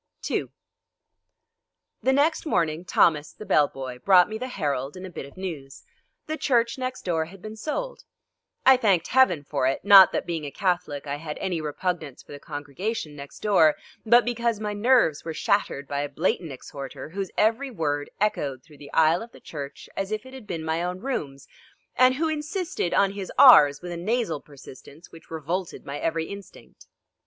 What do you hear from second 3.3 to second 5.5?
the bell boy, brought me the Herald and a bit of